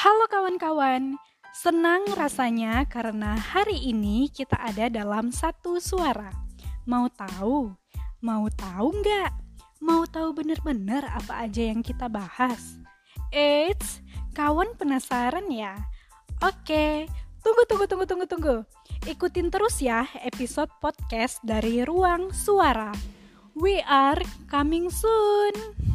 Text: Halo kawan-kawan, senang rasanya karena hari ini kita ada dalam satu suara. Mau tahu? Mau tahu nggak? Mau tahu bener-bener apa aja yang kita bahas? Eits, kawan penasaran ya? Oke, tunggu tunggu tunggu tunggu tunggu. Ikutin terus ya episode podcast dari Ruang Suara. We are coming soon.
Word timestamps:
Halo 0.00 0.24
kawan-kawan, 0.32 1.20
senang 1.52 2.08
rasanya 2.16 2.88
karena 2.88 3.36
hari 3.36 3.76
ini 3.84 4.32
kita 4.32 4.56
ada 4.56 4.88
dalam 4.88 5.28
satu 5.28 5.76
suara. 5.76 6.32
Mau 6.88 7.12
tahu? 7.12 7.68
Mau 8.24 8.48
tahu 8.48 8.96
nggak? 8.96 9.28
Mau 9.84 10.08
tahu 10.08 10.32
bener-bener 10.32 11.04
apa 11.04 11.44
aja 11.44 11.68
yang 11.68 11.84
kita 11.84 12.08
bahas? 12.08 12.80
Eits, 13.28 14.00
kawan 14.32 14.72
penasaran 14.72 15.52
ya? 15.52 15.76
Oke, 16.48 17.04
tunggu 17.44 17.68
tunggu 17.68 17.84
tunggu 17.84 18.08
tunggu 18.08 18.24
tunggu. 18.24 18.56
Ikutin 19.04 19.52
terus 19.52 19.84
ya 19.84 20.08
episode 20.24 20.72
podcast 20.80 21.44
dari 21.44 21.84
Ruang 21.84 22.32
Suara. 22.32 22.96
We 23.52 23.84
are 23.84 24.24
coming 24.48 24.88
soon. 24.88 25.89